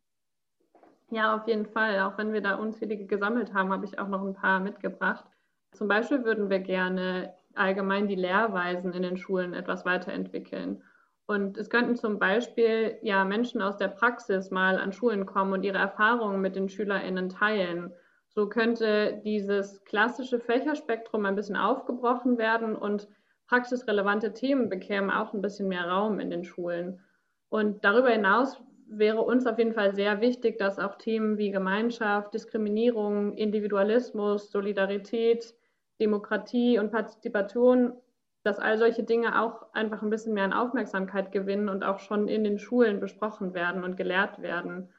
Ja, 1.11 1.37
auf 1.37 1.47
jeden 1.47 1.67
Fall. 1.67 2.01
Auch 2.01 2.19
wenn 2.19 2.33
wir 2.33 2.41
da 2.41 2.57
unzählige 2.57 3.07
gesammelt 3.07 3.53
haben, 3.55 3.73
habe 3.73 3.85
ich 3.85 3.99
auch 3.99 4.09
noch 4.09 4.23
ein 4.25 4.35
paar 4.35 4.61
mitgebracht. 4.61 5.25
Zum 5.73 5.89
Beispiel 5.89 6.25
würden 6.25 6.51
wir 6.51 6.61
gerne 6.61 7.35
allgemein 7.55 8.09
die 8.09 8.15
Lehrweisen 8.15 8.93
in 8.93 9.03
den 9.03 9.17
Schulen 9.17 9.55
etwas 9.55 9.85
weiterentwickeln. 9.85 10.83
Und 11.27 11.57
es 11.57 11.71
könnten 11.71 11.97
zum 11.97 12.19
Beispiel 12.19 12.99
ja 13.03 13.25
Menschen 13.25 13.63
aus 13.63 13.77
der 13.77 13.89
Praxis 13.89 14.51
mal 14.51 14.79
an 14.79 14.93
Schulen 14.93 15.25
kommen 15.25 15.53
und 15.53 15.63
ihre 15.63 15.79
Erfahrungen 15.79 16.41
mit 16.41 16.57
den 16.57 16.69
SchülerInnen 16.69 17.29
teilen. 17.29 17.93
So 18.29 18.49
könnte 18.49 19.21
dieses 19.25 19.85
klassische 19.85 20.41
Fächerspektrum 20.41 21.25
ein 21.25 21.37
bisschen 21.37 21.57
aufgebrochen 21.57 22.37
werden 22.37 22.77
und 22.77 23.09
praxisrelevante 23.47 24.33
Themen 24.33 24.69
bekämen 24.69 25.11
auch 25.11 25.33
ein 25.33 25.41
bisschen 25.43 25.69
mehr 25.69 25.89
Raum 25.89 26.19
in 26.19 26.31
den 26.31 26.45
Schulen. 26.45 27.01
Und 27.49 27.85
darüber 27.85 28.11
hinaus 28.11 28.61
wäre 28.99 29.23
uns 29.23 29.47
auf 29.47 29.59
jeden 29.59 29.75
Fall 29.75 29.95
sehr 29.95 30.21
wichtig, 30.21 30.59
dass 30.59 30.79
auch 30.79 30.97
Themen 30.97 31.39
wie 31.39 31.51
Gemeinschaft, 31.51 32.35
Diskriminierung, 32.35 33.35
Individualismus, 33.35 34.51
Solidarität, 34.51 35.55
Demokratie 36.01 36.79
und 36.79 36.91
Partizipation, 36.91 37.95
dass 38.43 38.59
all 38.59 38.79
solche 38.79 39.05
Dinge 39.05 39.41
auch 39.41 39.73
einfach 39.73 40.03
ein 40.03 40.11
bisschen 40.11 40.35
mehr 40.35 40.45
an 40.45 40.53
Aufmerksamkeit 40.53 41.33
gewinnen 41.33 41.69
und 41.69 41.83
auch 41.83 41.99
schon 41.99 42.29
in 42.29 42.45
den 42.45 42.59
Schulen 42.59 43.01
besprochen 43.01 43.55
werden 43.55 43.85
und 43.85 43.97
gelehrt 43.97 44.43
werden. 44.43 44.91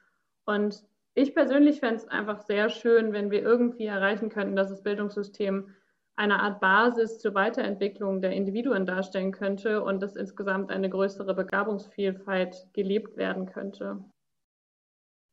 Und 0.46 0.84
ich 1.14 1.34
persönlich 1.34 1.80
fände 1.80 1.98
es 1.98 2.08
einfach 2.08 2.42
sehr 2.42 2.70
schön, 2.70 3.14
wenn 3.14 3.32
wir 3.32 3.42
irgendwie 3.42 3.86
erreichen 3.86 4.30
könnten, 4.30 4.56
dass 4.56 4.70
das 4.70 4.84
Bildungssystem 4.84 5.70
eine 6.16 6.42
Art 6.42 6.62
Basis 6.62 7.20
zur 7.20 7.34
Weiterentwicklung 7.34 8.22
der 8.22 8.32
Individuen 8.32 8.86
darstellen 8.86 9.32
könnte 9.32 9.84
und 9.84 10.02
dass 10.02 10.16
insgesamt 10.16 10.72
eine 10.72 10.90
größere 10.90 11.34
Begabungsvielfalt 11.34 12.68
gelebt 12.74 13.18
werden 13.18 13.46
könnte. 13.46 14.04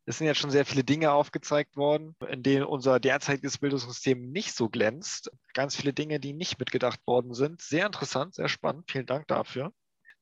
Es 0.04 0.18
sind 0.18 0.26
jetzt 0.26 0.40
schon 0.40 0.50
sehr 0.50 0.66
viele 0.66 0.82
Dinge 0.82 1.12
aufgezeigt 1.12 1.76
worden, 1.76 2.16
in 2.28 2.42
denen 2.42 2.64
unser 2.64 2.98
derzeitiges 2.98 3.58
Bildungssystem 3.58 4.32
nicht 4.32 4.52
so 4.52 4.68
glänzt. 4.68 5.30
Ganz 5.54 5.76
viele 5.76 5.92
Dinge, 5.92 6.18
die 6.18 6.32
nicht 6.32 6.58
mitgedacht 6.58 7.00
worden 7.06 7.34
sind. 7.34 7.62
Sehr 7.62 7.86
interessant, 7.86 8.34
sehr 8.34 8.48
spannend. 8.48 8.90
Vielen 8.90 9.06
Dank 9.06 9.28
dafür. 9.28 9.72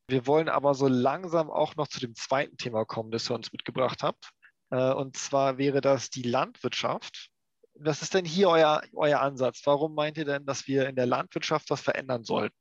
Wir 0.07 0.27
wollen 0.27 0.51
aber 0.51 0.75
so 0.75 0.87
langsam 0.87 1.51
auch 1.51 1.77
noch 1.77 1.89
zu 1.89 1.99
dem 1.99 2.15
zweiten 2.15 2.59
Thema 2.59 2.85
kommen, 2.85 3.11
das 3.11 3.31
ihr 3.31 3.35
uns 3.35 3.53
mitgebracht 3.53 4.03
habt. 4.03 4.31
Äh, 4.71 4.93
und 4.93 5.17
zwar 5.17 5.57
wäre 5.57 5.81
das 5.81 6.11
die 6.11 6.25
Landwirtschaft. 6.25 7.30
Was 7.83 8.03
ist 8.03 8.13
denn 8.13 8.27
hier 8.27 8.49
euer, 8.49 8.83
euer 8.95 9.21
Ansatz? 9.21 9.63
Warum 9.65 9.95
meint 9.95 10.19
ihr 10.19 10.27
denn, 10.27 10.45
dass 10.45 10.67
wir 10.67 10.89
in 10.89 10.97
der 10.97 11.07
Landwirtschaft 11.07 11.71
was 11.71 11.81
verändern 11.81 12.25
sollten? 12.25 12.55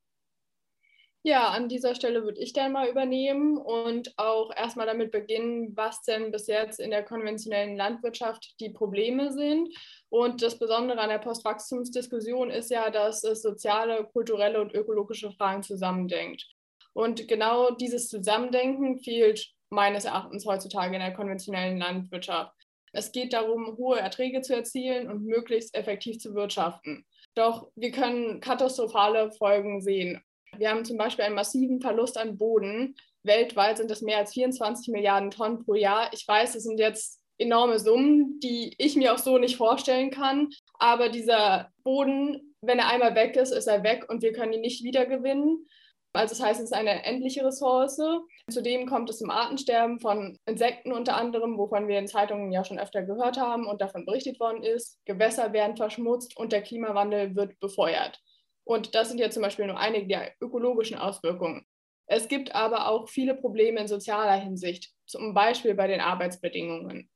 Ja, 1.23 1.49
an 1.49 1.67
dieser 1.67 1.95
Stelle 1.95 2.23
würde 2.23 2.39
ich 2.39 2.53
dann 2.53 2.71
mal 2.71 2.88
übernehmen 2.88 3.57
und 3.57 4.17
auch 4.17 4.55
erstmal 4.55 4.85
damit 4.88 5.11
beginnen, 5.11 5.75
was 5.75 6.01
denn 6.03 6.31
bis 6.31 6.47
jetzt 6.47 6.79
in 6.79 6.91
der 6.91 7.03
konventionellen 7.03 7.75
Landwirtschaft 7.75 8.55
die 8.61 8.69
Probleme 8.69 9.33
sind. 9.33 9.67
Und 10.07 10.41
das 10.41 10.57
Besondere 10.57 11.01
an 11.01 11.09
der 11.09 11.19
Postwachstumsdiskussion 11.19 12.49
ist 12.49 12.71
ja, 12.71 12.89
dass 12.89 13.25
es 13.25 13.41
soziale, 13.41 14.05
kulturelle 14.05 14.61
und 14.61 14.73
ökologische 14.73 15.31
Fragen 15.33 15.61
zusammendenkt. 15.61 16.47
Und 16.93 17.27
genau 17.27 17.71
dieses 17.71 18.07
Zusammendenken 18.07 18.99
fehlt 18.99 19.51
meines 19.69 20.05
Erachtens 20.05 20.45
heutzutage 20.45 20.95
in 20.95 21.01
der 21.01 21.13
konventionellen 21.13 21.77
Landwirtschaft. 21.77 22.55
Es 22.93 23.12
geht 23.12 23.34
darum, 23.34 23.77
hohe 23.77 24.00
Erträge 24.00 24.41
zu 24.41 24.55
erzielen 24.55 25.10
und 25.10 25.25
möglichst 25.25 25.75
effektiv 25.75 26.19
zu 26.19 26.34
wirtschaften. 26.34 27.05
Doch 27.36 27.69
wir 27.75 27.91
können 27.91 28.41
katastrophale 28.41 29.31
Folgen 29.31 29.81
sehen. 29.81 30.22
Wir 30.58 30.69
haben 30.69 30.86
zum 30.86 30.98
Beispiel 30.98 31.25
einen 31.25 31.36
massiven 31.36 31.79
Verlust 31.79 32.17
an 32.17 32.38
Boden. 32.38 32.96
Weltweit 33.24 33.77
sind 33.77 33.91
es 33.91 34.01
mehr 34.01 34.17
als 34.17 34.34
24 34.34 34.88
Milliarden 34.89 35.31
Tonnen 35.31 35.63
pro 35.63 35.75
Jahr. 35.75 36.12
Ich 36.13 36.27
weiß, 36.27 36.53
das 36.53 36.63
sind 36.63 36.79
jetzt 36.79 37.19
enorme 37.38 37.79
Summen, 37.79 38.39
die 38.41 38.75
ich 38.77 38.96
mir 38.96 39.13
auch 39.13 39.17
so 39.17 39.38
nicht 39.38 39.55
vorstellen 39.55 40.12
kann. 40.12 40.50
Aber 40.77 41.10
dieser 41.10 41.72
Boden, 41.84 42.55
wenn 42.62 42.79
er 42.79 42.89
einmal 42.89 43.15
weg 43.15 43.36
ist, 43.36 43.51
ist 43.51 43.67
er 43.67 43.84
weg 43.84 44.05
und 44.10 44.22
wir 44.22 44.34
können 44.34 44.53
ihn 44.53 44.62
nicht 44.62 44.84
wiedergewinnen. 44.84 45.67
Also 46.13 46.34
das 46.36 46.44
heißt, 46.44 46.60
es 46.60 46.66
ist 46.66 46.74
eine 46.74 47.06
endliche 47.06 47.46
Ressource. 47.46 48.01
Zudem 48.50 48.88
kommt 48.88 49.10
es 49.10 49.20
zum 49.20 49.30
Artensterben 49.30 50.00
von 50.00 50.38
Insekten 50.46 50.92
unter 50.92 51.16
anderem, 51.16 51.58
wovon 51.58 51.88
wir 51.88 52.00
in 52.00 52.08
Zeitungen 52.08 52.51
ja 52.51 52.63
schon 52.63 52.80
öfter 52.80 53.04
gehört 53.04 53.38
haben 53.38 53.68
und 53.68 53.82
davon 53.82 54.06
berichtet 54.06 54.39
worden 54.39 54.63
ist. 54.63 55.00
Gewässer 55.06 55.54
werden 55.54 55.78
verschmutzt 55.78 56.36
und 56.36 56.51
der 56.51 56.63
Klimawandel 56.63 57.36
wird 57.36 57.60
befeuert. 57.60 58.20
Und 58.63 58.96
das 58.96 59.10
sind 59.10 59.20
ja 59.20 59.30
zum 59.30 59.44
Beispiel 59.44 59.68
nur 59.68 59.80
einige 59.80 60.08
der 60.08 60.34
ökologischen 60.42 60.98
Auswirkungen. 60.98 61.66
Es 62.08 62.28
gibt 62.28 62.56
aber 62.56 62.88
auch 62.88 63.08
viele 63.08 63.36
Probleme 63.36 63.80
in 63.80 63.88
sozialer 63.88 64.36
Hinsicht, 64.36 64.92
zum 65.06 65.36
Beispiel 65.36 65.75
bei 65.75 65.88
den 65.88 66.01
Arbeitsbedingungen. 66.01 67.08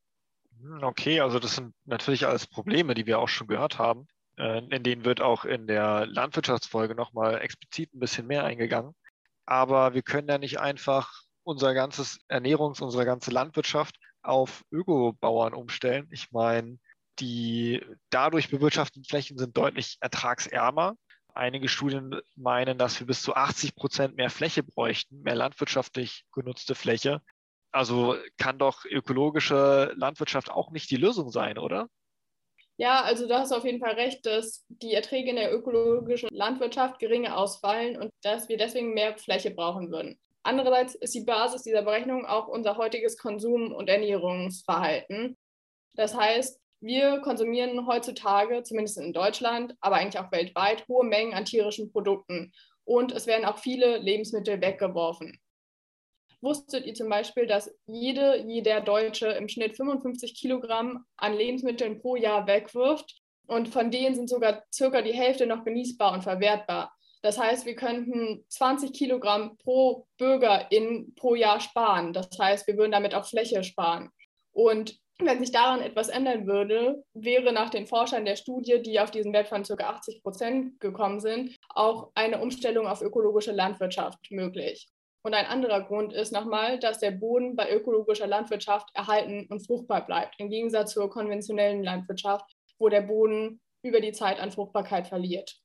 Hm, 0.61 0.83
okay, 0.83 1.19
also 1.19 1.39
das 1.39 1.55
sind 1.55 1.73
natürlich 1.85 2.27
alles 2.27 2.45
Probleme, 2.45 2.93
die 2.93 3.07
wir 3.07 3.17
auch 3.17 3.27
schon 3.27 3.47
gehört 3.47 3.79
haben. 3.79 4.07
Äh, 4.37 4.59
in 4.75 4.83
denen 4.83 5.05
wird 5.05 5.21
auch 5.21 5.45
in 5.45 5.67
der 5.67 6.05
Landwirtschaftsfolge 6.07 6.95
nochmal 6.95 7.41
explizit 7.41 7.93
ein 7.93 7.99
bisschen 7.99 8.27
mehr 8.27 8.43
eingegangen. 8.43 8.95
Aber 9.45 9.93
wir 9.93 10.01
können 10.01 10.27
ja 10.27 10.37
nicht 10.37 10.59
einfach 10.59 11.11
unser 11.43 11.73
ganzes 11.73 12.19
Ernährungs-, 12.29 12.81
unsere 12.81 13.05
ganze 13.05 13.31
Landwirtschaft 13.31 13.97
auf 14.21 14.63
Ökobauern 14.71 15.53
umstellen. 15.53 16.07
Ich 16.11 16.31
meine, 16.31 16.79
die 17.19 17.85
dadurch 18.09 18.49
bewirtschafteten 18.49 19.03
Flächen 19.03 19.37
sind 19.37 19.55
deutlich 19.57 19.97
ertragsärmer. 19.99 20.95
Einige 21.35 21.67
Studien 21.67 22.15
meinen, 22.35 22.77
dass 22.77 22.99
wir 22.99 23.07
bis 23.07 23.21
zu 23.21 23.35
80 23.35 23.75
Prozent 23.75 24.15
mehr 24.15 24.29
Fläche 24.29 24.63
bräuchten, 24.63 25.21
mehr 25.21 25.35
landwirtschaftlich 25.35 26.25
genutzte 26.31 26.75
Fläche. 26.75 27.21
Also 27.71 28.15
kann 28.37 28.59
doch 28.59 28.85
ökologische 28.85 29.93
Landwirtschaft 29.95 30.51
auch 30.51 30.71
nicht 30.71 30.91
die 30.91 30.95
Lösung 30.95 31.31
sein, 31.31 31.57
oder? 31.57 31.87
Ja, 32.77 33.01
also 33.03 33.27
du 33.27 33.37
hast 33.37 33.51
auf 33.51 33.65
jeden 33.65 33.79
Fall 33.79 33.93
recht, 33.93 34.25
dass 34.25 34.65
die 34.67 34.93
Erträge 34.93 35.29
in 35.29 35.35
der 35.35 35.53
ökologischen 35.53 36.29
Landwirtschaft 36.31 36.99
geringer 36.99 37.37
ausfallen 37.37 37.97
und 37.97 38.11
dass 38.23 38.49
wir 38.49 38.57
deswegen 38.57 38.93
mehr 38.93 39.17
Fläche 39.17 39.51
brauchen 39.51 39.91
würden. 39.91 40.19
Andererseits 40.41 40.95
ist 40.95 41.13
die 41.13 41.23
Basis 41.23 41.61
dieser 41.61 41.83
Berechnung 41.83 42.25
auch 42.25 42.47
unser 42.47 42.77
heutiges 42.77 43.17
Konsum- 43.17 43.73
und 43.73 43.89
Ernährungsverhalten. 43.89 45.37
Das 45.93 46.15
heißt, 46.15 46.59
wir 46.81 47.19
konsumieren 47.19 47.87
heutzutage, 47.87 48.63
zumindest 48.63 48.97
in 48.97 49.13
Deutschland, 49.13 49.75
aber 49.79 49.95
eigentlich 49.95 50.21
auch 50.21 50.31
weltweit, 50.33 50.85
hohe 50.87 51.05
Mengen 51.05 51.33
an 51.33 51.45
tierischen 51.45 51.91
Produkten. 51.91 52.51
Und 52.83 53.13
es 53.13 53.27
werden 53.27 53.45
auch 53.45 53.59
viele 53.59 53.99
Lebensmittel 53.99 54.59
weggeworfen. 54.59 55.39
Wusstet 56.43 56.85
ihr 56.85 56.93
zum 56.93 57.07
Beispiel, 57.07 57.47
dass 57.47 57.73
jede, 57.85 58.43
jeder 58.45 58.81
Deutsche 58.81 59.27
im 59.27 59.47
Schnitt 59.47 59.77
55 59.77 60.35
Kilogramm 60.35 61.05
an 61.15 61.33
Lebensmitteln 61.33 62.01
pro 62.01 62.17
Jahr 62.17 62.45
wegwirft? 62.47 63.21
Und 63.47 63.69
von 63.69 63.91
denen 63.91 64.13
sind 64.13 64.29
sogar 64.29 64.61
circa 64.71 65.01
die 65.01 65.13
Hälfte 65.13 65.47
noch 65.47 65.63
genießbar 65.63 66.11
und 66.11 66.21
verwertbar. 66.21 66.93
Das 67.21 67.39
heißt, 67.39 67.65
wir 67.65 67.75
könnten 67.75 68.43
20 68.49 68.91
Kilogramm 68.91 69.57
pro 69.57 70.05
Bürger 70.17 70.69
in, 70.69 71.15
pro 71.15 71.35
Jahr 71.35 71.61
sparen. 71.61 72.11
Das 72.11 72.27
heißt, 72.37 72.67
wir 72.67 72.75
würden 72.75 72.91
damit 72.91 73.15
auch 73.15 73.25
Fläche 73.25 73.63
sparen. 73.63 74.09
Und 74.51 74.99
wenn 75.19 75.39
sich 75.39 75.53
daran 75.53 75.79
etwas 75.79 76.09
ändern 76.09 76.45
würde, 76.45 77.05
wäre 77.13 77.53
nach 77.53 77.69
den 77.69 77.87
Forschern 77.87 78.25
der 78.25 78.35
Studie, 78.35 78.81
die 78.81 78.99
auf 78.99 79.11
diesen 79.11 79.31
Wert 79.31 79.47
von 79.47 79.63
ca. 79.63 79.75
80 79.81 80.21
Prozent 80.21 80.79
gekommen 80.81 81.21
sind, 81.21 81.55
auch 81.69 82.11
eine 82.15 82.41
Umstellung 82.41 82.85
auf 82.87 83.01
ökologische 83.01 83.53
Landwirtschaft 83.53 84.29
möglich. 84.29 84.89
Und 85.25 85.33
ein 85.33 85.45
anderer 85.45 85.81
Grund 85.81 86.11
ist 86.11 86.33
nochmal, 86.33 86.79
dass 86.79 86.99
der 86.99 87.11
Boden 87.11 87.55
bei 87.55 87.71
ökologischer 87.71 88.27
Landwirtschaft 88.27 88.89
erhalten 88.93 89.47
und 89.49 89.65
fruchtbar 89.65 90.05
bleibt, 90.05 90.35
im 90.37 90.49
Gegensatz 90.49 90.93
zur 90.93 91.09
konventionellen 91.09 91.81
Landwirtschaft, 91.81 92.55
wo 92.77 92.89
der 92.89 93.01
Boden 93.01 93.61
über 93.83 94.01
die 94.01 94.11
Zeit 94.11 94.39
an 94.39 94.51
Fruchtbarkeit 94.51 95.07
verliert. 95.07 95.61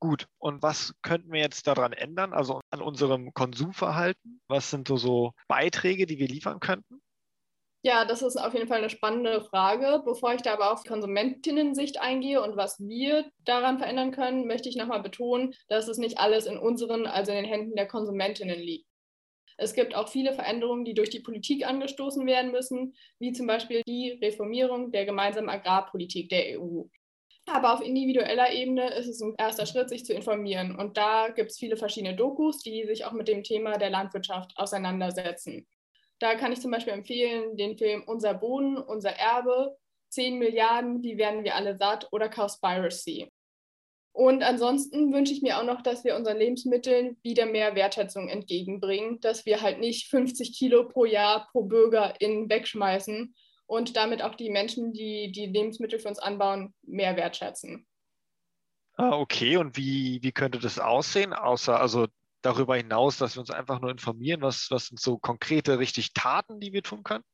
Gut, 0.00 0.26
und 0.38 0.60
was 0.60 0.92
könnten 1.02 1.32
wir 1.32 1.40
jetzt 1.40 1.66
daran 1.68 1.92
ändern, 1.92 2.32
also 2.32 2.60
an 2.70 2.82
unserem 2.82 3.32
Konsumverhalten? 3.32 4.42
Was 4.48 4.70
sind 4.70 4.88
so, 4.88 4.96
so 4.96 5.32
Beiträge, 5.46 6.06
die 6.06 6.18
wir 6.18 6.28
liefern 6.28 6.60
könnten? 6.60 7.00
Ja, 7.86 8.04
das 8.04 8.20
ist 8.20 8.36
auf 8.36 8.52
jeden 8.52 8.66
Fall 8.66 8.78
eine 8.78 8.90
spannende 8.90 9.42
Frage. 9.42 10.02
Bevor 10.04 10.34
ich 10.34 10.42
da 10.42 10.54
aber 10.54 10.72
auf 10.72 10.82
Konsumentinnen-Sicht 10.82 12.00
eingehe 12.00 12.42
und 12.42 12.56
was 12.56 12.80
wir 12.80 13.30
daran 13.44 13.78
verändern 13.78 14.10
können, 14.10 14.48
möchte 14.48 14.68
ich 14.68 14.74
nochmal 14.74 15.02
betonen, 15.02 15.54
dass 15.68 15.86
es 15.86 15.96
nicht 15.96 16.18
alles 16.18 16.46
in 16.46 16.58
unseren, 16.58 17.06
also 17.06 17.30
in 17.30 17.36
den 17.36 17.44
Händen 17.44 17.76
der 17.76 17.86
Konsumentinnen 17.86 18.58
liegt. 18.58 18.88
Es 19.56 19.72
gibt 19.72 19.94
auch 19.94 20.08
viele 20.08 20.32
Veränderungen, 20.32 20.84
die 20.84 20.94
durch 20.94 21.10
die 21.10 21.20
Politik 21.20 21.64
angestoßen 21.64 22.26
werden 22.26 22.50
müssen, 22.50 22.96
wie 23.20 23.30
zum 23.30 23.46
Beispiel 23.46 23.82
die 23.86 24.18
Reformierung 24.20 24.90
der 24.90 25.06
gemeinsamen 25.06 25.48
Agrarpolitik 25.48 26.28
der 26.28 26.60
EU. 26.60 26.86
Aber 27.46 27.72
auf 27.72 27.82
individueller 27.82 28.52
Ebene 28.52 28.92
ist 28.94 29.06
es 29.06 29.20
ein 29.20 29.36
erster 29.38 29.64
Schritt, 29.64 29.90
sich 29.90 30.04
zu 30.04 30.12
informieren. 30.12 30.74
Und 30.74 30.96
da 30.96 31.28
gibt 31.28 31.52
es 31.52 31.58
viele 31.58 31.76
verschiedene 31.76 32.16
Dokus, 32.16 32.58
die 32.58 32.84
sich 32.84 33.04
auch 33.04 33.12
mit 33.12 33.28
dem 33.28 33.44
Thema 33.44 33.78
der 33.78 33.90
Landwirtschaft 33.90 34.54
auseinandersetzen. 34.56 35.68
Da 36.18 36.34
kann 36.34 36.52
ich 36.52 36.60
zum 36.60 36.70
Beispiel 36.70 36.92
empfehlen 36.92 37.56
den 37.56 37.76
Film 37.76 38.02
Unser 38.06 38.34
Boden, 38.34 38.78
unser 38.78 39.10
Erbe, 39.10 39.76
10 40.10 40.38
Milliarden, 40.38 41.02
wie 41.02 41.18
werden 41.18 41.44
wir 41.44 41.54
alle 41.56 41.76
satt 41.76 42.08
oder 42.12 42.28
Cowspiracy. 42.28 43.30
Und 44.12 44.42
ansonsten 44.42 45.12
wünsche 45.12 45.34
ich 45.34 45.42
mir 45.42 45.58
auch 45.58 45.64
noch, 45.64 45.82
dass 45.82 46.02
wir 46.02 46.16
unseren 46.16 46.38
Lebensmitteln 46.38 47.18
wieder 47.22 47.44
mehr 47.44 47.74
Wertschätzung 47.74 48.30
entgegenbringen, 48.30 49.20
dass 49.20 49.44
wir 49.44 49.60
halt 49.60 49.78
nicht 49.78 50.08
50 50.08 50.56
Kilo 50.56 50.88
pro 50.88 51.04
Jahr 51.04 51.48
pro 51.52 51.64
Bürger 51.64 52.18
in 52.18 52.48
wegschmeißen 52.48 53.34
und 53.66 53.96
damit 53.96 54.22
auch 54.22 54.34
die 54.34 54.48
Menschen, 54.48 54.94
die 54.94 55.30
die 55.32 55.44
Lebensmittel 55.44 55.98
für 55.98 56.08
uns 56.08 56.18
anbauen, 56.18 56.72
mehr 56.82 57.16
wertschätzen. 57.16 57.86
Ah, 58.94 59.18
okay, 59.18 59.58
und 59.58 59.76
wie, 59.76 60.22
wie 60.22 60.32
könnte 60.32 60.58
das 60.58 60.78
aussehen? 60.78 61.34
Außer, 61.34 61.78
also 61.78 62.06
darüber 62.46 62.76
hinaus, 62.76 63.18
dass 63.18 63.36
wir 63.36 63.40
uns 63.40 63.50
einfach 63.50 63.80
nur 63.80 63.90
informieren, 63.90 64.40
was, 64.40 64.70
was 64.70 64.86
sind 64.86 65.00
so 65.00 65.18
konkrete, 65.18 65.78
richtig 65.78 66.12
Taten, 66.12 66.60
die 66.60 66.72
wir 66.72 66.82
tun 66.82 67.02
können? 67.02 67.24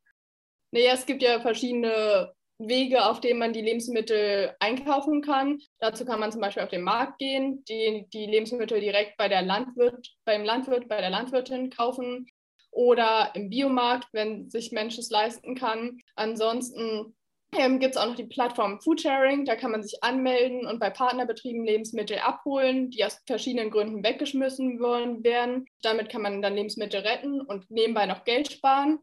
Naja, 0.73 0.92
es 0.95 1.07
gibt 1.07 1.23
ja 1.23 1.40
verschiedene 1.40 2.33
Wege, 2.59 3.04
auf 3.04 3.21
denen 3.21 3.38
man 3.38 3.52
die 3.52 3.61
Lebensmittel 3.61 4.54
einkaufen 4.59 5.21
kann. 5.21 5.61
Dazu 5.78 6.04
kann 6.04 6.21
man 6.21 6.33
zum 6.33 6.40
Beispiel 6.40 6.62
auf 6.62 6.71
den 6.71 6.83
Markt 6.83 7.19
gehen, 7.19 7.62
die, 7.64 8.07
die 8.12 8.26
Lebensmittel 8.26 8.81
direkt 8.81 9.16
bei 9.16 9.28
der 9.28 9.42
Landwirt, 9.42 10.09
beim 10.25 10.45
Landwirt, 10.45 10.88
bei 10.88 11.00
der 11.00 11.11
Landwirtin 11.11 11.71
kaufen 11.71 12.26
oder 12.71 13.33
im 13.35 13.50
Biomarkt, 13.50 14.09
wenn 14.12 14.49
sich 14.49 14.73
Mensch 14.73 14.97
es 14.97 15.11
leisten 15.11 15.54
kann. 15.54 15.99
Ansonsten 16.14 17.14
ähm, 17.54 17.78
gibt 17.78 17.94
es 17.94 18.00
auch 18.00 18.06
noch 18.06 18.16
die 18.16 18.25
Plattform 18.25 18.80
Foodsharing. 18.80 19.44
Da 19.44 19.56
kann 19.56 19.71
man 19.71 19.82
sich 19.82 20.02
anmelden 20.02 20.66
und 20.66 20.80
bei 20.80 20.90
Partnerbetrieben 20.90 21.64
Lebensmittel 21.64 22.18
abholen, 22.18 22.90
die 22.90 23.04
aus 23.04 23.21
verschiedenen 23.26 23.71
Gründen 23.71 24.02
weggeschmissen 24.02 24.80
werden. 24.80 25.66
Damit 25.82 26.09
kann 26.09 26.23
man 26.23 26.42
dann 26.42 26.54
Lebensmittel 26.54 27.00
retten 27.00 27.40
und 27.40 27.71
nebenbei 27.71 28.06
noch 28.06 28.25
Geld 28.25 28.50
sparen. 28.50 28.99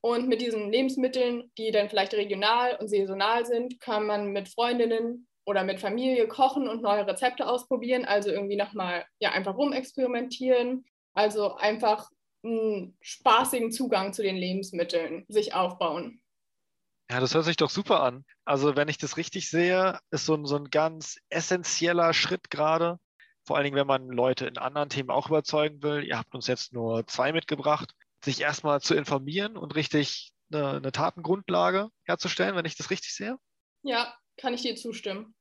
Und 0.00 0.28
mit 0.28 0.40
diesen 0.40 0.70
Lebensmitteln, 0.70 1.50
die 1.58 1.72
dann 1.72 1.88
vielleicht 1.88 2.14
regional 2.14 2.76
und 2.76 2.88
saisonal 2.88 3.44
sind, 3.46 3.80
kann 3.80 4.06
man 4.06 4.32
mit 4.32 4.48
Freundinnen 4.48 5.26
oder 5.44 5.64
mit 5.64 5.80
Familie 5.80 6.28
kochen 6.28 6.68
und 6.68 6.82
neue 6.82 7.06
Rezepte 7.06 7.48
ausprobieren. 7.48 8.04
Also 8.04 8.30
irgendwie 8.30 8.56
nochmal 8.56 9.04
ja, 9.18 9.32
einfach 9.32 9.56
rumexperimentieren. 9.56 10.84
Also 11.14 11.56
einfach 11.56 12.08
einen 12.44 12.96
spaßigen 13.00 13.72
Zugang 13.72 14.12
zu 14.12 14.22
den 14.22 14.36
Lebensmitteln 14.36 15.24
sich 15.28 15.54
aufbauen. 15.54 16.20
Ja, 17.10 17.20
das 17.20 17.34
hört 17.34 17.46
sich 17.46 17.56
doch 17.56 17.70
super 17.70 18.02
an. 18.02 18.24
Also, 18.44 18.76
wenn 18.76 18.88
ich 18.88 18.98
das 18.98 19.16
richtig 19.16 19.48
sehe, 19.48 19.98
ist 20.10 20.26
so 20.26 20.34
ein, 20.34 20.44
so 20.44 20.56
ein 20.56 20.70
ganz 20.70 21.18
essentieller 21.30 22.12
Schritt 22.12 22.50
gerade. 22.50 22.98
Vor 23.44 23.56
allen 23.56 23.64
Dingen, 23.64 23.76
wenn 23.76 23.86
man 23.86 24.08
Leute 24.08 24.46
in 24.46 24.58
anderen 24.58 24.90
Themen 24.90 25.10
auch 25.10 25.28
überzeugen 25.28 25.82
will. 25.82 26.04
Ihr 26.04 26.18
habt 26.18 26.34
uns 26.34 26.46
jetzt 26.46 26.74
nur 26.74 27.06
zwei 27.06 27.32
mitgebracht, 27.32 27.94
sich 28.22 28.42
erstmal 28.42 28.82
zu 28.82 28.94
informieren 28.94 29.56
und 29.56 29.74
richtig 29.74 30.32
eine, 30.52 30.76
eine 30.76 30.92
Tatengrundlage 30.92 31.88
herzustellen, 32.04 32.56
wenn 32.56 32.66
ich 32.66 32.76
das 32.76 32.90
richtig 32.90 33.14
sehe. 33.14 33.38
Ja, 33.82 34.14
kann 34.36 34.52
ich 34.52 34.62
dir 34.62 34.76
zustimmen. 34.76 35.34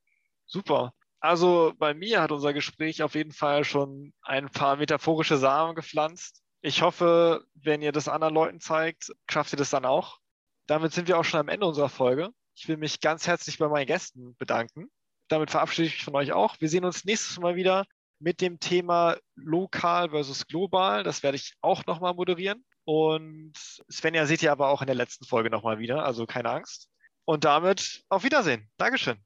Super. 0.46 0.94
Also 1.20 1.74
bei 1.78 1.94
mir 1.94 2.22
hat 2.22 2.32
unser 2.32 2.54
Gespräch 2.54 3.04
auf 3.04 3.16
jeden 3.16 3.32
Fall 3.32 3.64
schon 3.64 4.14
ein 4.22 4.50
paar 4.50 4.78
metaphorische 4.78 5.38
Samen 5.38 5.76
gepflanzt. 5.76 6.42
Ich 6.62 6.82
hoffe, 6.82 7.46
wenn 7.56 7.82
ihr 7.82 7.92
das 7.92 8.08
anderen 8.08 8.34
Leuten 8.34 8.60
zeigt, 8.60 9.12
schafft 9.30 9.54
ihr 9.54 9.58
das 9.58 9.70
dann 9.70 9.86
auch. 9.86 10.20
Damit 10.68 10.94
sind 10.94 11.08
wir 11.08 11.18
auch 11.18 11.24
schon 11.24 11.40
am 11.40 11.50
Ende 11.50 11.66
unserer 11.66 11.90
Folge. 11.90 12.30
Ich 12.56 12.68
will 12.68 12.78
mich 12.78 13.02
ganz 13.02 13.28
herzlich 13.28 13.58
bei 13.58 13.68
meinen 13.68 13.88
Gästen 13.88 14.36
bedanken. 14.38 14.90
Damit 15.30 15.52
verabschiede 15.52 15.88
ich 15.88 15.96
mich 15.96 16.04
von 16.04 16.16
euch 16.16 16.34
auch. 16.34 16.60
Wir 16.60 16.70
sehen 16.70 16.86
uns 16.86 17.06
nächstes 17.06 17.40
Mal 17.40 17.56
wieder 17.56 17.86
mit 18.20 18.42
dem 18.42 18.60
Thema 18.60 19.18
lokal 19.36 20.10
versus 20.10 20.48
global. 20.48 21.04
Das 21.04 21.24
werde 21.24 21.38
ich 21.38 21.56
auch 21.62 21.86
nochmal 21.86 22.14
moderieren. 22.14 22.66
Und 22.86 23.54
Svenja 23.92 24.26
seht 24.26 24.42
ihr 24.44 24.52
aber 24.52 24.70
auch 24.70 24.82
in 24.82 24.88
der 24.88 24.96
letzten 24.96 25.26
Folge 25.26 25.50
nochmal 25.50 25.80
wieder, 25.80 26.06
also 26.06 26.26
keine 26.26 26.50
Angst. 26.50 26.90
Und 27.26 27.44
damit 27.44 28.04
auf 28.10 28.24
Wiedersehen. 28.24 28.70
Dankeschön. 28.78 29.18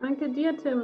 Danke 0.00 0.30
dir, 0.30 0.56
Tim. 0.56 0.82